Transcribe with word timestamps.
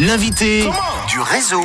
L'invité 0.00 0.62
du 1.08 1.20
réseau. 1.20 1.60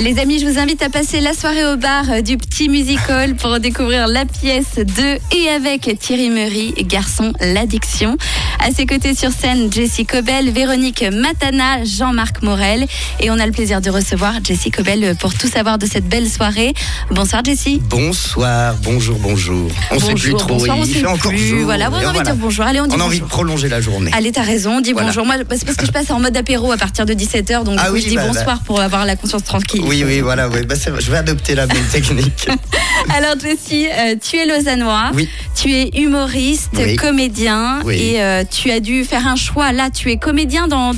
Les 0.00 0.18
amis, 0.18 0.40
je 0.40 0.46
vous 0.46 0.58
invite 0.58 0.82
à 0.82 0.90
passer 0.90 1.20
la 1.20 1.32
soirée 1.32 1.64
au 1.64 1.76
bar 1.76 2.10
euh, 2.10 2.22
du 2.22 2.36
Petit 2.36 2.68
Musical 2.68 3.36
pour 3.36 3.60
découvrir 3.60 4.08
la 4.08 4.24
pièce 4.24 4.76
de 4.76 5.18
et 5.36 5.48
avec 5.48 5.96
Thierry 6.00 6.28
Meury, 6.28 6.74
garçon 6.88 7.32
L'Addiction. 7.40 8.16
À 8.60 8.70
ses 8.72 8.86
côtés 8.86 9.14
sur 9.14 9.30
scène, 9.30 9.72
Jessie 9.72 10.04
Cobel, 10.04 10.50
Véronique 10.50 11.02
Matana, 11.12 11.84
Jean-Marc 11.84 12.42
Morel. 12.42 12.86
Et 13.20 13.30
on 13.30 13.38
a 13.38 13.46
le 13.46 13.52
plaisir 13.52 13.80
de 13.80 13.88
recevoir 13.88 14.34
Jessie 14.44 14.70
Cobel 14.70 15.14
pour 15.18 15.32
tout 15.32 15.48
savoir 15.48 15.78
de 15.78 15.86
cette 15.86 16.06
belle 16.06 16.28
soirée. 16.28 16.74
Bonsoir 17.10 17.42
Jessie. 17.44 17.80
Bonsoir, 17.88 18.74
bonjour, 18.82 19.16
bonjour. 19.20 19.70
On 19.92 19.98
sait 20.00 20.14
plus 20.14 20.34
trop, 20.34 20.48
bonsoir, 20.48 20.76
on 20.78 20.84
il 20.84 20.92
sait 20.92 21.00
fait 21.00 21.06
encore 21.06 21.30
plus. 21.30 21.38
jour. 21.38 21.64
Voilà, 21.64 21.88
on 21.90 21.94
a 21.94 22.06
envie 22.08 22.18
de 22.18 22.24
dire 22.24 22.34
bonjour. 22.36 22.64
Allez, 22.66 22.80
on 22.80 22.86
dit 22.86 22.94
On 22.96 23.00
a 23.00 23.04
envie 23.04 23.20
de 23.20 23.24
prolonger 23.24 23.68
la 23.68 23.80
journée. 23.80 24.10
Allez, 24.12 24.32
t'as 24.32 24.42
raison, 24.42 24.80
dis 24.80 24.92
Voilà. 24.92 25.08
bonjour. 25.08 25.24
Moi, 25.24 25.36
c'est 25.52 25.64
parce 25.64 25.76
que 25.76 25.86
je 25.86 25.92
passe 25.92 26.10
en 26.10 26.20
mode 26.20 26.36
apéro 26.36 26.70
à 26.72 26.76
partir 26.76 27.06
de 27.06 27.14
17h, 27.14 27.64
donc 27.64 27.76
du 27.76 27.80
Ah 27.82 27.86
coup, 27.88 27.94
oui, 27.94 28.02
je 28.02 28.08
dis 28.08 28.16
bah, 28.16 28.22
bah. 28.26 28.32
bonsoir 28.34 28.60
pour 28.64 28.80
avoir 28.80 29.06
la 29.06 29.16
conscience 29.16 29.44
tranquille. 29.44 29.82
Oui, 29.84 30.02
oui, 30.04 30.20
voilà, 30.20 30.48
oui. 30.48 30.66
Bah, 30.66 30.74
je 30.76 31.10
vais 31.10 31.16
adopter 31.18 31.54
la 31.54 31.66
même 31.66 31.84
technique. 31.92 32.48
Alors 33.14 33.36
Jessie, 33.40 33.86
euh, 33.86 34.16
tu 34.20 34.36
es 34.36 34.46
lausannois, 34.46 35.10
Oui. 35.14 35.28
tu 35.54 35.72
es 35.72 35.90
humoriste, 35.98 36.70
Oui. 36.76 36.96
comédien 36.96 37.80
Oui. 37.84 37.94
et 37.96 38.22
euh, 38.22 38.42
tu 38.50 38.70
as 38.70 38.80
dû 38.80 39.04
faire 39.04 39.26
un 39.26 39.36
choix. 39.36 39.72
Là, 39.72 39.90
tu 39.90 40.10
es 40.10 40.16
comédien 40.16 40.68
dans, 40.68 40.92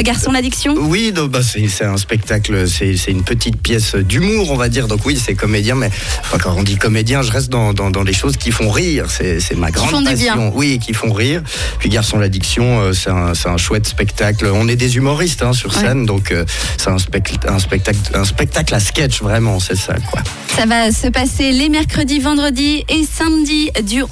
Garçon 0.00 0.32
l'addiction. 0.32 0.74
Oui, 0.78 1.12
bah, 1.12 1.40
c'est 1.42 1.84
un 1.84 1.96
spectacle, 1.96 2.66
c'est 2.68 2.94
une 3.08 3.22
petite 3.24 3.60
pièce 3.60 3.94
d'humour, 3.94 4.50
on 4.50 4.56
va 4.56 4.68
dire. 4.68 4.88
Donc 4.88 5.00
oui, 5.04 5.20
c'est 5.22 5.34
comédien, 5.34 5.74
mais 5.74 5.90
enfin, 6.20 6.38
quand 6.38 6.54
on 6.56 6.62
dit 6.62 6.76
comédien, 6.76 7.22
je 7.22 7.30
reste 7.30 7.50
dans, 7.50 7.72
dans, 7.72 7.90
dans 7.90 8.02
les 8.02 8.12
choses 8.12 8.36
qui 8.36 8.50
font 8.50 8.70
rire. 8.70 9.06
C'est 9.10 9.56
ma 9.56 9.70
grande 9.70 9.90
font 9.90 10.00
du 10.00 10.06
passion. 10.06 10.34
bien. 10.34 10.52
Oui, 10.54 10.78
qui 10.78 10.94
font 10.94 11.12
rire. 11.12 11.42
Puis 11.78 11.88
Garçon 11.88 12.18
l'addiction, 12.18 12.80
euh, 12.80 12.92
c'est 12.92 13.10
un, 13.10 13.56
chouette 13.56 13.86
spectacle. 13.86 14.46
On 14.52 14.68
est 14.68 14.76
des 14.76 14.96
humoristes 14.96 15.42
hein, 15.42 15.52
sur 15.52 15.68
Ouais. 15.68 15.80
scène, 15.82 16.06
donc 16.06 16.30
euh, 16.32 16.44
c'est 16.78 16.88
un, 16.88 16.96
spect- 16.98 17.46
un, 17.46 17.58
spectacle, 17.58 17.98
un 18.14 18.24
spectacle 18.24 18.74
à 18.74 18.80
sketch, 18.80 19.20
vraiment, 19.22 19.60
c'est 19.60 19.76
ça, 19.76 19.94
quoi. 20.10 20.22
Ça 20.56 20.64
va 20.66 20.90
se 20.90 21.08
passer 21.08 21.52
les 21.52 21.68
mercredis, 21.68 22.18
vendredis 22.20 22.84
et 22.88 23.04
samedis 23.04 23.70
du 23.84 24.02
11 24.02 24.08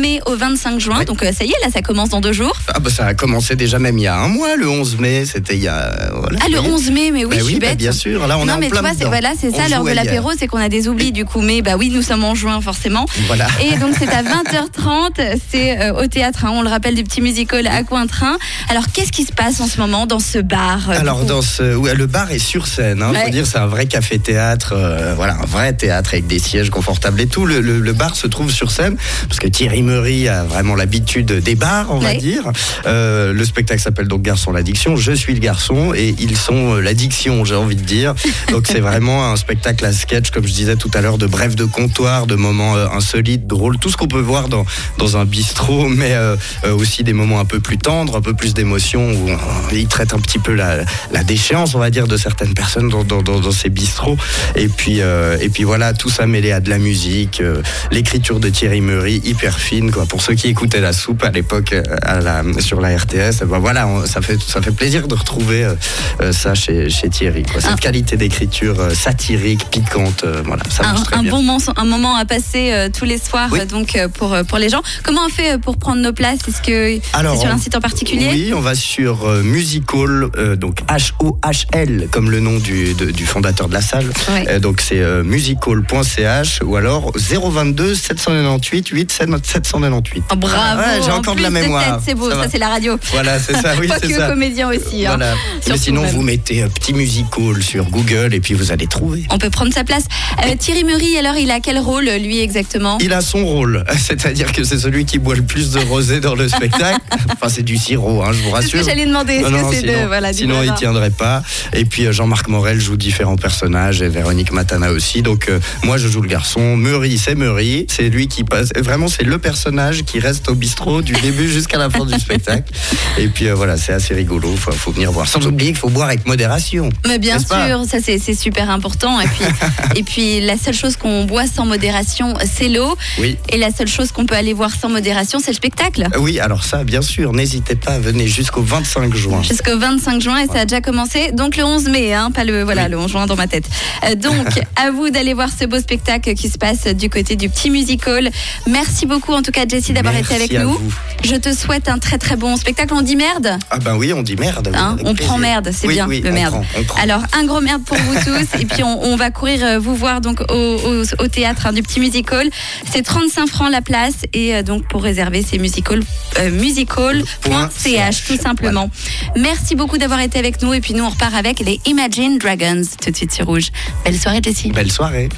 mai 0.00 0.20
au 0.26 0.34
25 0.36 0.80
juin. 0.80 0.98
Ouais. 1.00 1.04
Donc 1.04 1.22
euh, 1.22 1.30
ça 1.32 1.44
y 1.44 1.48
est, 1.50 1.64
là, 1.64 1.70
ça 1.72 1.82
commence 1.82 2.13
dans 2.14 2.20
deux 2.20 2.32
jours? 2.32 2.52
Ah 2.72 2.78
bah 2.78 2.90
ça 2.90 3.06
a 3.06 3.14
commencé 3.14 3.56
déjà 3.56 3.80
même 3.80 3.98
il 3.98 4.02
y 4.02 4.06
a 4.06 4.16
un 4.16 4.28
mois, 4.28 4.54
le 4.54 4.68
11 4.68 4.98
mai, 4.98 5.24
c'était 5.26 5.56
il 5.56 5.62
y 5.62 5.68
a... 5.68 6.10
Voilà, 6.14 6.38
Ah, 6.44 6.46
le 6.48 6.60
Oui. 6.60 6.68
11 6.70 6.90
mai, 6.92 7.10
mais 7.10 7.24
oui, 7.24 7.30
Bah 7.34 7.40
je 7.40 7.44
suis 7.44 7.58
bah 7.58 7.66
bête. 7.70 7.78
bien 7.78 7.90
sûr, 7.90 8.26
là 8.28 8.38
on 8.38 8.42
est 8.44 8.46
non, 8.46 8.52
en 8.54 8.58
mais 8.58 8.66
tu 8.66 8.70
plein 8.72 8.82
vois, 8.82 8.90
c'est 8.90 8.98
dedans. 8.98 9.08
voilà, 9.08 9.32
c'est 9.40 9.50
ça 9.50 9.66
l'heure 9.68 9.82
de 9.82 9.90
l'apéro, 9.90 10.30
c'est 10.38 10.46
qu'on 10.46 10.58
a 10.60 10.68
des 10.68 10.86
oublis 10.86 11.10
du 11.10 11.24
coup. 11.24 11.40
Mais 11.40 11.60
bah 11.60 11.72
oui, 11.76 11.90
nous 11.92 12.02
sommes 12.02 12.22
en 12.22 12.36
juin 12.36 12.60
forcément. 12.60 13.04
Voilà. 13.26 13.48
Et 13.64 13.76
donc 13.78 13.94
c'est 13.98 14.08
à 14.10 14.22
20h30, 14.22 15.38
c'est 15.50 15.80
euh, 15.80 15.92
au 16.02 16.06
théâtre, 16.06 16.44
hein, 16.44 16.52
on 16.54 16.62
le 16.62 16.68
rappelle, 16.68 16.94
du 16.94 17.02
petit 17.02 17.20
musical 17.20 17.66
à 17.66 17.82
Cointrin. 17.82 18.36
Alors 18.68 18.84
qu'est-ce 18.92 19.10
qui 19.12 19.24
se 19.24 19.32
passe 19.32 19.60
en 19.60 19.66
ce 19.66 19.78
moment 19.80 20.06
dans 20.06 20.20
ce 20.20 20.38
bar 20.38 20.90
euh, 20.90 20.98
Alors 21.00 21.24
dans 21.24 21.42
ce, 21.42 21.74
ouais, 21.74 21.94
le 21.94 22.06
bar 22.06 22.30
est 22.30 22.38
sur 22.38 22.66
scène. 22.68 23.02
Hein, 23.02 23.10
Ouais. 23.12 23.24
Faut 23.24 23.30
dire 23.30 23.46
c'est 23.46 23.58
un 23.58 23.66
vrai 23.66 23.86
café 23.86 24.18
théâtre, 24.18 24.72
euh, 24.76 25.14
voilà 25.16 25.34
un 25.42 25.46
vrai 25.46 25.72
théâtre 25.72 26.10
avec 26.14 26.26
des 26.26 26.38
sièges 26.38 26.70
confortables 26.70 27.20
et 27.20 27.26
tout. 27.26 27.44
Le, 27.46 27.60
le- 27.60 27.80
le 27.80 27.92
bar 27.92 28.14
se 28.16 28.26
trouve 28.28 28.50
sur 28.52 28.70
scène 28.70 28.96
parce 29.28 29.38
que 29.40 29.48
Thierry 29.48 29.82
Meury 29.82 30.28
a 30.28 30.44
vraiment 30.44 30.74
l'habitude 30.76 31.26
des 31.32 31.54
bars, 31.56 31.88
on 31.90 31.98
va 32.04 32.10
Ouais. 32.12 32.18
dire. 32.18 32.44
Euh, 32.86 33.32
le 33.32 33.44
spectacle 33.44 33.80
s'appelle 33.80 34.08
donc 34.08 34.22
Garçon 34.22 34.52
l'addiction. 34.52 34.96
Je 34.96 35.12
suis 35.12 35.32
le 35.34 35.40
garçon 35.40 35.92
et 35.94 36.14
ils 36.18 36.36
sont 36.36 36.74
euh, 36.74 36.80
l'addiction, 36.80 37.44
j'ai 37.44 37.54
envie 37.54 37.76
de 37.76 37.82
dire. 37.82 38.14
Donc 38.50 38.66
c'est 38.66 38.80
vraiment 38.80 39.30
un 39.30 39.36
spectacle 39.36 39.84
à 39.84 39.92
sketch, 39.92 40.30
comme 40.30 40.46
je 40.46 40.52
disais 40.52 40.76
tout 40.76 40.90
à 40.94 41.00
l'heure, 41.00 41.18
de 41.18 41.26
bref 41.26 41.56
de 41.56 41.64
comptoir, 41.64 42.26
de 42.26 42.34
moments 42.34 42.76
euh, 42.76 42.86
insolites, 42.88 43.46
drôles, 43.46 43.78
tout 43.78 43.90
ce 43.90 43.96
qu'on 43.96 44.08
peut 44.08 44.20
voir 44.20 44.48
dans 44.48 44.64
dans 44.98 45.16
un 45.16 45.24
bistrot, 45.24 45.88
mais 45.88 46.12
euh, 46.12 46.36
aussi 46.76 47.04
des 47.04 47.12
moments 47.12 47.40
un 47.40 47.44
peu 47.44 47.60
plus 47.60 47.78
tendres, 47.78 48.16
un 48.16 48.20
peu 48.20 48.34
plus 48.34 48.54
d'émotion 48.54 49.12
où 49.12 49.28
ils 49.72 49.88
traitent 49.88 50.14
un 50.14 50.18
petit 50.20 50.38
peu 50.38 50.54
la, 50.54 50.78
la 51.12 51.24
déchéance, 51.24 51.74
on 51.74 51.78
va 51.78 51.90
dire, 51.90 52.06
de 52.06 52.16
certaines 52.16 52.54
personnes 52.54 52.88
dans, 52.88 53.04
dans, 53.04 53.22
dans, 53.22 53.40
dans 53.40 53.52
ces 53.52 53.70
bistrots. 53.70 54.16
Et 54.56 54.68
puis, 54.68 55.00
euh, 55.00 55.36
et 55.40 55.48
puis 55.48 55.64
voilà, 55.64 55.92
tout 55.94 56.10
ça 56.10 56.26
mêlé 56.26 56.52
à 56.52 56.60
de 56.60 56.70
la 56.70 56.78
musique, 56.78 57.42
l'écriture 57.90 58.40
de 58.40 58.48
Thierry 58.48 58.80
Meury, 58.80 59.20
hyper 59.24 59.58
fine, 59.58 59.90
quoi. 59.90 60.06
Pour 60.06 60.22
ceux 60.22 60.34
qui 60.34 60.48
écoutaient 60.48 60.80
la 60.80 60.92
soupe 60.92 61.22
à 61.24 61.30
l'époque 61.30 61.74
à 62.02 62.20
la, 62.20 62.42
sur 62.60 62.80
la 62.80 62.96
RTS, 62.96 63.44
ben 63.46 63.58
voilà, 63.58 63.86
on- 63.86 64.06
ça 64.06 64.20
fait, 64.20 64.40
ça 64.40 64.60
fait 64.62 64.70
plaisir 64.72 65.06
de 65.08 65.14
retrouver 65.14 65.64
euh, 65.64 65.74
euh, 66.20 66.32
ça 66.32 66.54
chez, 66.54 66.88
chez 66.90 67.08
Thierry. 67.08 67.42
Quoi. 67.44 67.60
Cette 67.60 67.80
qualité 67.80 68.16
d'écriture 68.16 68.78
euh, 68.80 68.94
satirique, 68.94 69.66
piquante, 69.70 70.24
euh, 70.24 70.42
voilà, 70.44 70.62
ça 70.70 70.82
marche 70.84 71.00
un, 71.00 71.04
très 71.04 71.16
un 71.16 71.22
bien. 71.22 71.30
bon 71.32 71.42
moment, 71.42 71.58
un 71.76 71.84
moment 71.84 72.16
à 72.16 72.24
passer 72.24 72.72
euh, 72.72 72.88
tous 72.96 73.04
les 73.04 73.18
soirs 73.18 73.48
Oui. 73.52 73.60
euh, 73.60 73.66
donc 73.66 73.96
euh, 73.96 74.08
pour 74.08 74.32
euh, 74.34 74.42
pour 74.44 74.58
les 74.58 74.68
gens. 74.68 74.82
Comment 75.02 75.22
on 75.26 75.28
fait 75.28 75.54
euh, 75.54 75.58
pour 75.58 75.76
prendre 75.76 76.00
nos 76.02 76.12
places? 76.12 76.38
Est-ce 76.48 76.62
que 76.62 76.98
Alors, 77.16 77.40
sur 77.40 77.50
un 77.50 77.58
site 77.58 77.76
en 77.76 77.80
particulier? 77.80 78.28
Oui, 78.30 78.52
on 78.54 78.60
va 78.60 78.74
sur 78.74 79.26
euh, 79.28 79.42
Musical, 79.42 80.28
euh, 80.36 80.56
donc 80.56 80.78
H-O-H-L, 80.88 82.08
comme 82.10 82.30
le 82.30 82.40
nom 82.40 82.58
du, 82.58 82.94
de- 82.94 83.10
du 83.10 83.26
fondateur 83.26 83.68
de 83.68 83.74
la 83.74 83.80
salle. 83.80 84.06
Euh, 84.48 84.58
donc 84.58 84.80
c'est 84.80 85.00
euh, 85.00 85.22
musical.ch 85.24 86.60
ou 86.64 86.76
alors 86.76 87.12
022 87.16 87.94
798 87.94 88.88
8 88.88 89.12
798. 89.12 90.24
Oh, 90.30 90.36
bravo. 90.36 90.80
Ouais, 90.80 91.00
j'ai 91.04 91.10
en 91.10 91.18
encore 91.18 91.34
de 91.36 91.42
la 91.42 91.50
mémoire. 91.50 91.83
Tête, 91.92 92.00
C'est 92.06 92.14
beau, 92.14 92.30
Ça 92.30 92.46
c'est 92.50 92.58
la 92.58 92.68
radio. 92.68 92.96
Voilà, 93.12 93.38
c'est 93.38 93.54
ça, 93.56 93.72
oui, 93.80 93.88
c'est 94.00 94.08
que 94.08 94.14
ça. 94.14 94.28
comédien 94.28 94.68
aussi. 94.70 95.06
hein. 95.06 95.16
Voilà. 95.16 95.34
Mais 95.56 95.62
Surtout 95.62 95.80
sinon, 95.82 96.02
même. 96.02 96.10
vous 96.14 96.22
mettez 96.22 96.62
euh, 96.62 96.68
petit 96.68 96.92
musical 96.94 97.62
sur 97.62 97.84
Google 97.90 98.34
et 98.34 98.40
puis 98.40 98.54
vous 98.54 98.72
allez 98.72 98.86
trouver. 98.86 99.24
On 99.30 99.38
peut 99.38 99.50
prendre 99.50 99.72
sa 99.72 99.84
place. 99.84 100.04
Euh, 100.44 100.54
Thierry 100.58 100.84
Meury, 100.84 101.16
alors 101.18 101.36
il 101.36 101.50
a 101.50 101.60
quel 101.60 101.78
rôle 101.78 102.04
lui 102.20 102.40
exactement? 102.40 102.98
Il 103.00 103.12
a 103.12 103.20
son 103.20 103.44
rôle, 103.44 103.84
c'est-à-dire 103.98 104.52
que 104.52 104.64
c'est 104.64 104.78
celui 104.78 105.04
qui 105.04 105.18
boit 105.18 105.34
le 105.36 105.42
plus 105.42 105.70
de 105.72 105.80
rosé 105.80 106.20
dans 106.20 106.34
le 106.34 106.48
spectacle. 106.48 107.00
Enfin, 107.32 107.48
c'est 107.48 107.62
du 107.62 107.76
sirop, 107.76 108.22
hein, 108.22 108.32
je 108.32 108.38
vous 108.38 108.44
C'est 108.44 108.48
ce 108.50 108.54
rassure. 108.54 108.80
que 108.80 108.84
j'allais 108.86 109.06
demander. 109.06 109.40
Non, 109.40 109.50
non, 109.50 109.68
que 109.70 109.76
sinon, 109.76 109.92
de 110.02 110.06
voilà 110.06 110.32
sinon 110.32 110.62
il 110.62 110.72
tiendrait 110.74 111.10
pas. 111.10 111.42
Et 111.72 111.84
puis 111.84 112.06
euh, 112.06 112.12
Jean-Marc 112.12 112.48
Morel 112.48 112.80
joue 112.80 112.96
différents 112.96 113.36
personnages 113.36 114.02
et 114.02 114.08
Véronique 114.08 114.52
Matana 114.52 114.90
aussi. 114.90 115.22
Donc 115.22 115.48
euh, 115.48 115.58
moi 115.84 115.96
je 115.96 116.06
joue 116.08 116.20
le 116.20 116.28
garçon. 116.28 116.76
Meury 116.76 117.18
c'est 117.18 117.34
Meury, 117.34 117.86
c'est 117.88 118.08
lui 118.08 118.28
qui 118.28 118.44
passe. 118.44 118.68
Vraiment 118.76 119.08
c'est 119.08 119.24
le 119.24 119.38
personnage 119.38 120.04
qui 120.04 120.18
reste 120.20 120.48
au 120.48 120.54
bistrot 120.54 121.02
du 121.02 121.12
début 121.14 121.48
jusqu'à 121.48 121.73
la 121.78 121.90
fin 121.90 122.04
du 122.04 122.18
spectacle. 122.18 122.72
Et 123.18 123.28
puis 123.28 123.48
euh, 123.48 123.54
voilà 123.54 123.76
c'est 123.76 123.92
assez 123.92 124.14
rigolo. 124.14 124.54
Faut, 124.56 124.72
faut 124.72 124.90
venir 124.92 125.12
voir. 125.12 125.26
Sans 125.28 125.44
oublier 125.46 125.70
qu'il 125.72 125.78
faut 125.80 125.88
boire 125.90 126.08
avec 126.08 126.26
modération. 126.26 126.88
Mais 127.06 127.18
bien 127.18 127.38
sûr, 127.38 127.84
ça 127.88 127.98
c'est 128.00 128.34
super 128.34 128.70
important. 128.70 129.20
Et 129.20 129.26
puis, 129.26 129.44
et 129.96 130.02
puis 130.02 130.40
la 130.40 130.56
seule 130.56 130.74
chose 130.74 130.96
qu'on 130.96 131.24
boit 131.24 131.46
sans 131.46 131.66
modération, 131.66 132.34
c'est 132.44 132.68
l'eau. 132.68 132.96
Oui. 133.18 133.36
Et 133.48 133.56
la 133.58 133.70
seule 133.70 133.88
chose 133.88 134.12
qu'on 134.12 134.26
peut 134.26 134.34
aller 134.36 134.52
voir 134.52 134.70
sans 134.70 134.88
modération, 134.88 135.38
c'est 135.40 135.50
le 135.50 135.56
spectacle. 135.56 136.08
Oui 136.18 136.38
alors 136.40 136.64
ça 136.64 136.84
bien 136.84 137.02
sûr. 137.02 137.32
N'hésitez 137.32 137.74
pas 137.76 137.98
venez 137.98 138.26
jusqu'au 138.26 138.62
25 138.62 139.14
juin. 139.14 139.42
Jusqu'au 139.42 139.78
25 139.78 140.20
juin 140.20 140.38
et 140.38 140.46
ça 140.46 140.60
a 140.60 140.64
déjà 140.64 140.80
commencé. 140.80 141.32
Donc 141.32 141.56
le 141.56 141.64
11 141.64 141.88
mai, 141.88 142.12
hein, 142.14 142.30
pas 142.30 142.44
le 142.44 142.62
voilà 142.62 142.84
Oui. 142.84 142.90
le 142.90 142.98
11 142.98 143.10
juin 143.10 143.26
dans 143.26 143.36
ma 143.36 143.46
tête. 143.46 143.64
Euh, 144.04 144.14
donc 144.14 144.46
à 144.76 144.90
vous 144.90 145.10
d'aller 145.10 145.34
voir 145.34 145.48
ce 145.58 145.64
beau 145.66 145.78
spectacle 145.78 146.34
qui 146.34 146.48
se 146.48 146.58
passe 146.58 146.86
du 146.86 147.08
côté 147.10 147.36
du 147.36 147.48
petit 147.48 147.70
musical. 147.70 148.30
Merci 148.68 149.06
beaucoup 149.06 149.32
en 149.32 149.42
tout 149.42 149.50
cas 149.52 149.64
Jessie 149.68 149.92
d'avoir 149.92 150.16
été 150.16 150.34
avec 150.34 150.54
à 150.54 150.64
nous. 150.64 150.72
vous. 150.72 150.94
Je 151.22 151.36
te 151.36 151.53
souhaite 151.54 151.88
un 151.88 151.98
très 151.98 152.18
très 152.18 152.36
bon 152.36 152.56
spectacle. 152.56 152.92
On 152.94 153.02
dit 153.02 153.16
merde. 153.16 153.58
Ah 153.70 153.78
ben 153.78 153.96
oui 153.96 154.12
on 154.12 154.22
dit 154.22 154.36
merde. 154.36 154.68
oui, 154.72 154.78
Hein, 154.78 154.96
on 155.04 155.14
plaisir. 155.14 155.26
prend 155.28 155.38
merde, 155.38 155.70
c'est 155.72 155.86
Oui, 155.86 155.94
bien 155.94 156.06
oui, 156.08 156.20
le 156.20 156.30
on 156.30 156.34
merde. 156.34 156.50
prend, 156.52 156.64
on 156.78 156.84
prend. 156.84 157.02
Alors 157.02 157.22
un 157.32 157.44
gros 157.44 157.60
merde 157.60 157.82
pour 157.84 157.96
vous 157.96 158.14
tous 158.24 158.60
et 158.60 158.64
puis 158.66 158.82
on, 158.82 159.02
on 159.04 159.16
va 159.16 159.30
courir 159.30 159.60
euh, 159.64 159.78
vous 159.78 159.94
voir 159.94 160.20
donc 160.20 160.40
au, 160.50 160.54
au- 160.54 161.22
au 161.24 161.28
théâtre 161.28 161.66
hein, 161.66 161.72
du 161.72 161.82
petit 161.82 162.00
musical. 162.00 162.48
C'est 162.90 163.02
35 163.02 163.46
francs 163.48 163.70
la 163.70 163.80
place 163.82 164.14
et 164.32 164.54
euh, 164.54 164.62
donc 164.62 164.86
pour 164.88 165.02
réserver 165.02 165.44
c'est 165.48 165.58
musical 165.58 166.00
euh, 166.38 166.50
musical.ch 166.50 168.24
tout 168.26 168.36
simplement. 168.36 168.90
Merci 169.36 169.74
beaucoup 169.74 169.98
d'avoir 169.98 170.20
été 170.20 170.38
avec 170.38 170.60
nous 170.62 170.72
et 170.74 170.80
puis 170.80 170.94
nous 170.94 171.04
on 171.04 171.10
repart 171.10 171.34
avec 171.34 171.60
les 171.60 171.80
Imagine 171.86 172.38
Dragons 172.38 172.82
tout 173.02 173.10
de 173.10 173.16
suite 173.16 173.32
sur 173.32 173.46
rouge. 173.46 173.68
Belle 174.04 174.18
soirée 174.18 174.40
Jessie. 174.42 174.70
Belle 174.70 174.90
soirée. 174.92 175.28